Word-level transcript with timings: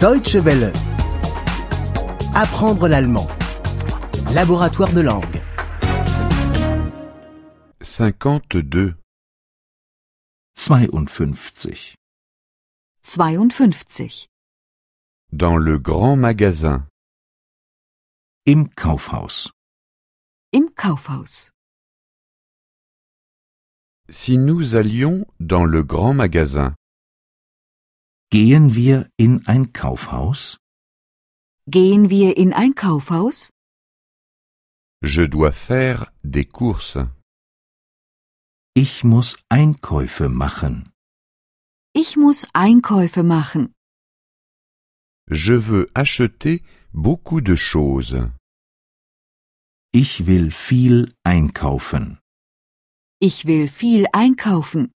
Deutsche 0.00 0.36
Welle. 0.36 0.74
Apprendre 2.34 2.86
l'allemand. 2.86 3.26
Laboratoire 4.34 4.92
de 4.92 5.00
langue. 5.00 5.40
52. 7.80 8.94
52. 10.54 11.94
52. 13.02 14.26
Dans 15.32 15.56
le 15.56 15.78
grand 15.78 16.16
magasin. 16.16 16.86
Im 18.46 18.68
Kaufhaus. 18.68 19.50
Im 20.52 20.68
Kaufhaus. 20.76 21.52
Si 24.10 24.36
nous 24.36 24.76
allions 24.76 25.24
dans 25.40 25.64
le 25.64 25.82
grand 25.82 26.12
magasin, 26.12 26.74
Gehen 28.38 28.74
wir 28.74 29.08
in 29.16 29.46
ein 29.46 29.72
Kaufhaus? 29.72 30.58
Gehen 31.66 32.10
wir 32.10 32.36
in 32.36 32.52
ein 32.52 32.74
Kaufhaus? 32.74 33.48
je 35.02 35.26
dois 35.26 35.52
faire 35.52 36.12
des 36.22 36.46
courses. 36.58 37.06
Ich 38.74 39.04
muss 39.04 39.38
Einkäufe 39.48 40.28
machen. 40.28 40.74
Ich 41.94 42.18
muss 42.18 42.46
Einkäufe 42.52 43.22
machen. 43.22 43.72
Je 45.30 45.56
veux 45.68 45.86
acheter 45.94 46.58
beaucoup 46.92 47.40
de 47.40 47.56
choses. 47.56 48.32
Ich 49.94 50.26
will 50.26 50.50
viel 50.50 51.14
einkaufen. 51.24 52.18
Ich 53.18 53.46
will 53.46 53.66
viel 53.66 54.04
einkaufen. 54.12 54.92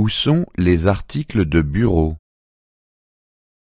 Où 0.00 0.08
sont 0.08 0.46
les 0.56 0.86
articles 0.86 1.44
de 1.44 1.60
bureau 1.60 2.16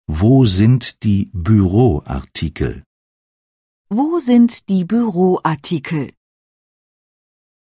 Wo 0.09 0.45
sind 0.47 1.01
die 1.05 1.31
Büroartikel? 1.33 2.83
Wo 3.89 4.19
sind 4.19 4.69
die 4.69 4.85
Büroartikel? 4.85 6.13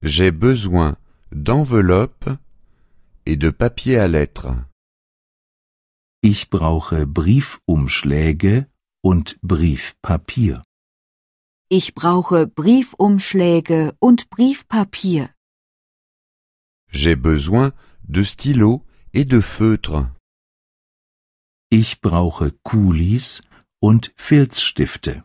J'ai 0.02 0.32
besoin 0.32 0.98
d'enveloppes 1.32 2.38
et 3.26 3.38
de 3.38 3.52
papier 3.52 4.00
à 4.00 4.10
lettres. 4.10 4.58
Ich 6.22 6.50
brauche 6.50 7.08
Briefumschläge 7.08 8.68
und 9.02 9.40
Briefpapier. 9.44 10.62
Ich 11.70 11.96
brauche 11.96 12.48
Briefumschläge 12.48 13.96
und 14.00 14.30
Briefpapier. 14.30 15.30
J'ai 16.92 17.16
besoin 17.16 17.72
de 18.08 18.24
stylos 18.24 18.82
et 19.14 19.26
de 19.26 19.42
feutres. 19.42 20.08
Ich 21.70 22.00
brauche 22.02 22.52
Kulis 22.64 23.42
und 23.82 24.14
Filzstifte. 24.16 25.24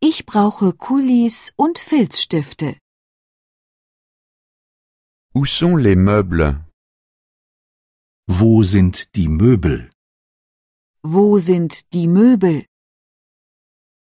Ich 0.00 0.26
brauche 0.26 0.72
Kulis 0.72 1.52
und 1.56 1.78
Filzstifte. 1.78 2.78
Où 5.34 5.46
sont 5.46 5.76
les 5.76 5.96
meubles 5.96 6.60
Wo 8.28 8.62
sind 8.62 9.14
die 9.16 9.28
Möbel? 9.28 9.90
Wo 11.02 11.38
sind 11.38 11.92
die 11.92 12.06
Möbel? 12.06 12.66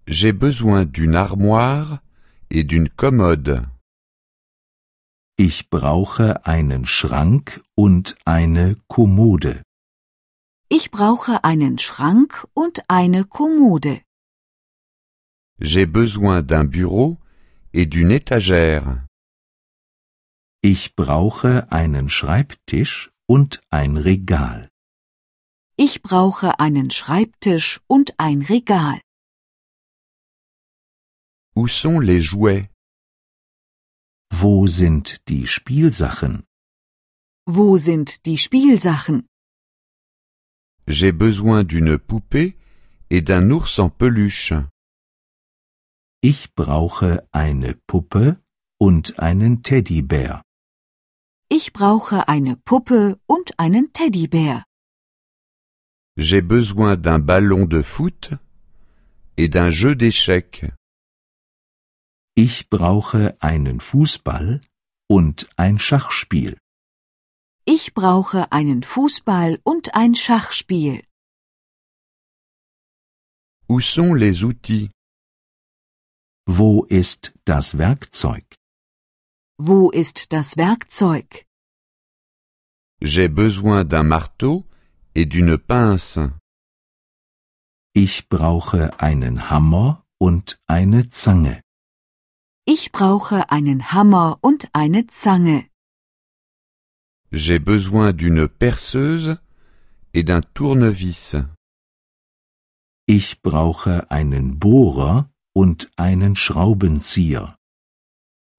J'ai 0.06 0.32
besoin 0.32 0.86
d'une 0.86 1.16
armoire 1.16 2.02
et 2.50 2.64
d'une 2.64 2.90
commode. 2.90 3.68
Ich 5.40 5.70
brauche 5.70 6.48
einen 6.48 6.88
Schrank 6.88 7.62
und 7.76 8.18
eine 8.26 8.76
Kommode. 8.88 9.62
Ich 10.68 10.90
brauche 10.90 11.44
einen 11.44 11.78
Schrank 11.78 12.48
und 12.56 12.90
eine 12.90 13.24
Kommode. 13.24 14.02
J'ai 15.60 15.86
besoin 15.86 16.42
d'un 16.42 16.64
bureau 16.64 17.20
et 17.72 17.86
d'une 17.86 18.10
étagère. 18.10 19.06
Ich 20.64 20.96
brauche 20.96 21.72
einen 21.72 22.10
Schreibtisch 22.10 23.12
und 23.28 23.62
ein 23.70 23.96
Regal. 23.98 24.70
Ich 25.76 26.02
brauche 26.02 26.60
einen 26.60 26.90
Schreibtisch 26.90 27.80
und 27.86 28.20
ein 28.20 28.42
Regal. 28.42 29.00
Où 31.56 31.68
sont 31.68 32.00
les 32.00 32.22
jouets 32.24 32.70
Wo 34.32 34.68
sind 34.68 35.28
die 35.30 35.48
Spielsachen? 35.48 36.44
Wo 37.46 37.78
sind 37.78 38.26
die 38.26 38.38
Spielsachen? 38.38 39.26
J'ai 40.88 41.12
besoin 41.12 41.64
d'une 41.64 41.98
poupée 41.98 42.58
et 43.10 43.22
d'un 43.22 43.52
ours 43.52 43.80
en 43.80 43.90
peluche. 43.90 44.54
Ich 46.22 46.54
brauche 46.56 47.24
eine 47.32 47.76
Puppe 47.88 48.38
und 48.80 49.20
einen 49.20 49.64
Teddybär. 49.64 50.44
Ich 51.50 51.72
brauche 51.72 52.28
eine 52.28 52.58
Puppe 52.58 53.20
und 53.28 53.58
einen 53.60 53.94
Teddybär. 53.94 54.64
J'ai 56.18 56.42
besoin 56.42 56.98
d'un 56.98 57.20
ballon 57.20 57.66
de 57.66 57.82
foot 57.82 58.32
et 59.38 59.48
d'un 59.48 59.70
jeu 59.70 59.96
d'échecs. 59.96 60.66
Ich 62.40 62.70
brauche 62.70 63.36
einen 63.42 63.80
Fußball 63.80 64.62
und 65.10 65.50
ein 65.58 65.80
Schachspiel. 65.80 66.60
Ich 67.66 67.96
brauche 67.96 68.52
einen 68.52 68.84
Fußball 68.84 69.60
und 69.64 69.96
ein 69.96 70.14
Schachspiel. 70.14 71.04
Où 73.68 73.80
sont 73.80 74.14
les 74.14 74.44
outils 74.44 74.92
Wo 76.48 76.84
ist 76.86 77.34
das 77.46 77.80
Werkzeug? 77.80 78.46
Wo 79.58 79.90
ist 79.90 80.32
das 80.32 80.58
Werkzeug? 80.58 81.48
J'ai 83.02 83.30
besoin 83.30 83.84
d'un 83.84 84.04
marteau 84.04 84.64
et 85.16 85.26
d'une 85.26 85.58
pince. 85.58 86.20
Ich 87.96 88.30
brauche 88.30 89.00
einen 89.00 89.50
Hammer 89.50 90.06
und 90.20 90.60
eine 90.68 91.10
Zange. 91.10 91.64
Ich 92.70 92.92
brauche 92.92 93.50
einen 93.50 93.94
Hammer 93.94 94.40
und 94.42 94.68
eine 94.74 95.08
Zange. 95.08 95.70
J'ai 97.32 97.60
besoin 97.60 98.12
d'une 98.12 98.50
perceuse 98.50 99.38
et 100.14 100.24
d'un 100.28 100.42
tournevis. 100.54 101.38
Ich 103.06 103.42
brauche 103.42 104.12
einen 104.12 104.60
Bohrer 104.60 105.30
und 105.54 105.90
einen 105.96 106.36
Schraubenzieher. 106.36 107.56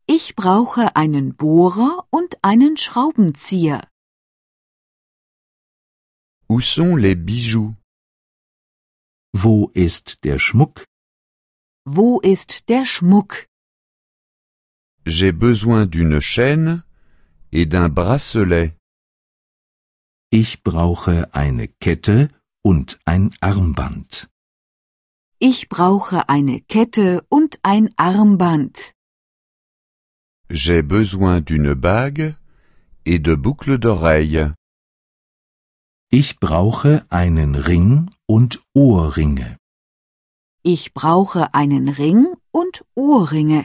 Ich 0.07 0.35
brauche 0.35 0.97
einen 0.97 1.37
Bohrer 1.37 2.07
und 2.09 2.43
einen 2.43 2.79
Schraubenzieher. 2.79 3.83
Où 6.49 6.63
sont 6.63 6.97
les 6.97 7.15
bijoux 7.15 7.75
Wo 9.35 9.71
ist 9.75 10.25
der 10.25 10.39
Schmuck? 10.39 10.87
Wo 11.85 12.21
ist 12.21 12.71
der 12.71 12.87
Schmuck? 12.87 13.49
J'ai 15.09 15.33
besoin 15.33 15.87
d'une 15.87 16.21
chaîne 16.21 16.83
et 17.51 17.65
d'un 17.65 17.89
bracelet. 17.89 18.77
Ich 20.31 20.63
brauche 20.63 21.27
eine 21.33 21.67
Kette 21.67 22.29
und 22.63 22.99
ein 23.07 23.31
Armband. 23.41 24.29
Ich 25.41 25.71
brauche 25.71 26.29
eine 26.29 26.61
Kette 26.61 27.25
und 27.31 27.59
ein 27.63 27.89
Armband. 27.97 28.93
J'ai 30.51 30.83
besoin 30.83 31.41
d'une 31.41 31.73
bague 31.73 32.37
et 33.07 33.19
de 33.19 33.35
boucles 33.35 33.79
d'oreilles. 33.79 34.53
Ich 36.11 36.38
brauche 36.38 37.06
einen 37.09 37.55
Ring 37.55 38.11
und 38.27 38.61
Ohrringe. 38.75 39.56
Ich 40.62 40.93
brauche 40.93 41.55
einen 41.55 41.88
Ring 41.88 42.27
und 42.53 42.85
Ohrringe. 42.94 43.65